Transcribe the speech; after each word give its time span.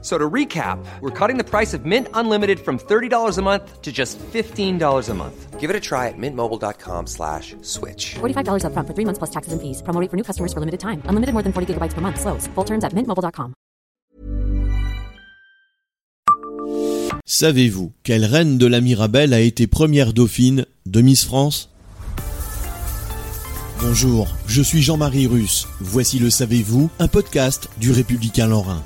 So 0.00 0.16
to 0.16 0.30
recap, 0.30 0.78
we're 1.00 1.10
cutting 1.10 1.38
the 1.38 1.44
price 1.44 1.74
of 1.74 1.84
Mint 1.84 2.06
Unlimited 2.14 2.60
from 2.60 2.78
$30 2.78 3.36
a 3.36 3.42
month 3.42 3.82
to 3.82 3.90
just 3.90 4.16
$15 4.32 5.08
a 5.08 5.14
month. 5.14 5.58
Give 5.58 5.70
it 5.70 5.74
a 5.74 5.80
try 5.80 6.06
at 6.06 6.14
mintmobile.com 6.16 7.08
slash 7.08 7.56
switch. 7.62 8.14
$45 8.20 8.62
upfront 8.62 8.86
for 8.86 8.94
three 8.94 9.04
months 9.04 9.18
plus 9.18 9.30
taxes 9.30 9.52
and 9.52 9.60
fees. 9.60 9.82
Promo 9.82 10.00
rate 10.00 10.08
for 10.08 10.16
new 10.16 10.22
customers 10.22 10.52
for 10.52 10.60
limited 10.60 10.78
time. 10.78 11.02
Unlimited 11.08 11.32
more 11.34 11.42
than 11.42 11.52
40 11.52 11.74
gigabytes 11.74 11.94
per 11.94 12.00
month. 12.00 12.20
Slows. 12.20 12.46
Full 12.54 12.64
terms 12.64 12.84
at 12.84 12.94
mintmobile.com. 12.94 13.54
Savez-vous 17.26 17.92
quelle 18.04 18.24
reine 18.24 18.56
de 18.56 18.66
la 18.66 18.80
Mirabelle 18.80 19.34
a 19.34 19.40
été 19.40 19.66
première 19.66 20.12
dauphine 20.12 20.64
de 20.86 21.00
Miss 21.02 21.24
France? 21.24 21.70
Bonjour, 23.80 24.28
je 24.46 24.62
suis 24.62 24.82
Jean-Marie 24.82 25.26
Russe. 25.26 25.68
Voici 25.80 26.18
le 26.18 26.30
Savez-vous, 26.30 26.88
un 26.98 27.08
podcast 27.08 27.68
du 27.78 27.92
Républicain 27.92 28.48
Lorrain. 28.48 28.82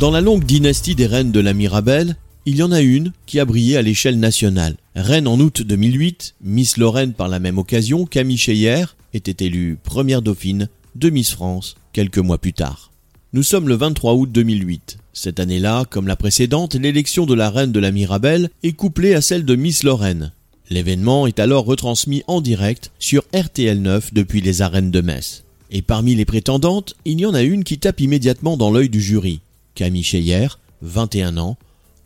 Dans 0.00 0.10
la 0.10 0.20
longue 0.20 0.44
dynastie 0.44 0.96
des 0.96 1.06
reines 1.06 1.30
de 1.30 1.38
la 1.38 1.54
Mirabelle, 1.54 2.16
il 2.46 2.56
y 2.56 2.64
en 2.64 2.72
a 2.72 2.80
une 2.80 3.12
qui 3.26 3.38
a 3.38 3.44
brillé 3.44 3.76
à 3.76 3.82
l'échelle 3.82 4.18
nationale. 4.18 4.76
Reine 4.96 5.28
en 5.28 5.38
août 5.38 5.62
2008, 5.62 6.34
Miss 6.42 6.78
Lorraine 6.78 7.12
par 7.12 7.28
la 7.28 7.38
même 7.38 7.58
occasion, 7.58 8.04
Camille 8.04 8.36
Cheyer 8.36 8.84
était 9.14 9.44
élue 9.46 9.78
première 9.82 10.20
dauphine 10.20 10.68
de 10.96 11.10
Miss 11.10 11.30
France 11.30 11.76
quelques 11.92 12.18
mois 12.18 12.38
plus 12.38 12.52
tard. 12.52 12.90
Nous 13.32 13.44
sommes 13.44 13.68
le 13.68 13.76
23 13.76 14.14
août 14.14 14.30
2008. 14.32 14.98
Cette 15.12 15.38
année-là, 15.38 15.84
comme 15.88 16.08
la 16.08 16.16
précédente, 16.16 16.74
l'élection 16.74 17.24
de 17.24 17.34
la 17.34 17.48
reine 17.48 17.72
de 17.72 17.80
la 17.80 17.92
Mirabelle 17.92 18.50
est 18.64 18.72
couplée 18.72 19.14
à 19.14 19.22
celle 19.22 19.44
de 19.44 19.54
Miss 19.54 19.84
Lorraine. 19.84 20.32
L'événement 20.70 21.28
est 21.28 21.38
alors 21.38 21.66
retransmis 21.66 22.24
en 22.26 22.40
direct 22.40 22.90
sur 22.98 23.22
RTL 23.32 23.80
9 23.80 24.12
depuis 24.12 24.40
les 24.40 24.60
arènes 24.60 24.90
de 24.90 25.00
Metz. 25.00 25.44
Et 25.70 25.82
parmi 25.82 26.16
les 26.16 26.24
prétendantes, 26.24 26.96
il 27.04 27.20
y 27.20 27.26
en 27.26 27.34
a 27.34 27.42
une 27.42 27.62
qui 27.62 27.78
tape 27.78 28.00
immédiatement 28.00 28.56
dans 28.56 28.72
l'œil 28.72 28.88
du 28.88 29.00
jury. 29.00 29.40
Camille 29.74 30.04
Cheyer, 30.04 30.48
21 30.82 31.36
ans, 31.36 31.56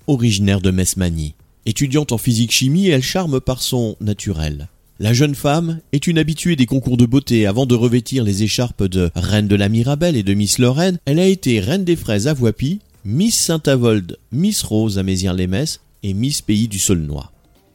originaire 0.06 0.60
de 0.60 0.70
Metz-Magny. 0.70 1.34
Étudiante 1.66 2.12
en 2.12 2.18
physique-chimie, 2.18 2.88
elle 2.88 3.02
charme 3.02 3.40
par 3.40 3.60
son 3.60 3.96
naturel. 4.00 4.68
La 5.00 5.12
jeune 5.12 5.34
femme 5.34 5.80
est 5.92 6.06
une 6.06 6.18
habituée 6.18 6.56
des 6.56 6.66
concours 6.66 6.96
de 6.96 7.06
beauté. 7.06 7.46
Avant 7.46 7.66
de 7.66 7.74
revêtir 7.74 8.24
les 8.24 8.42
écharpes 8.42 8.84
de 8.84 9.10
Reine 9.14 9.46
de 9.46 9.54
la 9.54 9.68
Mirabelle 9.68 10.16
et 10.16 10.22
de 10.22 10.34
Miss 10.34 10.58
Lorraine, 10.58 10.98
elle 11.04 11.20
a 11.20 11.26
été 11.26 11.60
Reine 11.60 11.84
des 11.84 11.94
Fraises 11.94 12.26
à 12.26 12.32
Voipy, 12.32 12.80
Miss 13.04 13.36
Saint-Avold, 13.36 14.16
Miss 14.32 14.62
Rose 14.62 14.98
à 14.98 15.02
Mézières-les-Messes 15.02 15.80
et 16.02 16.14
Miss 16.14 16.40
Pays 16.40 16.68
du 16.68 16.78
Saulnois. 16.78 17.30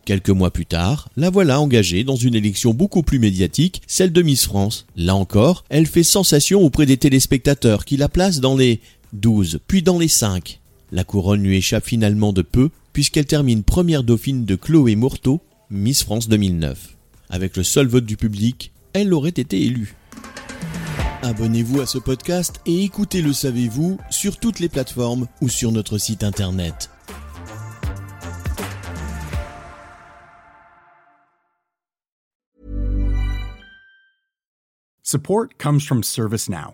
Quelques 0.06 0.32
mois 0.32 0.52
plus 0.52 0.66
tard, 0.66 1.08
la 1.16 1.30
voilà 1.30 1.62
engagée 1.62 2.04
dans 2.04 2.18
une 2.18 2.36
élection 2.36 2.74
beaucoup 2.74 3.04
plus 3.04 3.20
médiatique, 3.20 3.82
celle 3.88 4.12
de 4.12 4.22
Miss 4.22 4.44
France. 4.44 4.86
Là 4.98 5.16
encore, 5.16 5.64
elle 5.70 5.86
fait 5.86 6.04
sensation 6.04 6.62
auprès 6.62 6.86
des 6.86 6.98
téléspectateurs 6.98 7.86
qui 7.86 7.96
la 7.96 8.10
placent 8.10 8.42
dans 8.42 8.58
les 8.58 8.82
12, 9.14 9.60
puis 9.68 9.82
dans 9.82 10.00
les 10.00 10.08
5. 10.08 10.60
La 10.92 11.04
couronne 11.04 11.44
lui 11.44 11.58
échappe 11.58 11.86
finalement 11.86 12.34
de 12.34 12.42
peu, 12.42 12.70
puisqu'elle 12.92 13.26
termine 13.26 13.64
première 13.64 14.04
dauphine 14.04 14.46
de 14.46 14.56
Chloé 14.56 14.96
Mourteau, 14.96 15.42
Miss 15.70 16.04
France 16.04 16.28
2009. 16.28 16.98
Avec 17.30 17.58
le 17.58 17.64
seul 17.64 17.88
vote 17.88 18.06
du 18.06 18.18
public, 18.18 18.72
elle 18.94 19.14
aurait 19.14 19.30
été 19.30 19.62
élue. 19.62 19.96
Abonnez-vous 21.24 21.80
à 21.80 21.86
ce 21.86 21.98
podcast 21.98 22.60
et 22.66 22.84
écoutez 22.84 23.22
Le 23.22 23.32
Savez-vous 23.32 23.98
sur 24.10 24.38
toutes 24.38 24.60
les 24.60 24.70
plateformes 24.70 25.28
ou 25.42 25.48
sur 25.48 25.72
notre 25.72 25.98
site 25.98 26.24
internet. 26.24 26.90
Support 35.06 35.50
comes 35.60 35.80
from 35.80 36.04
ServiceNow, 36.04 36.74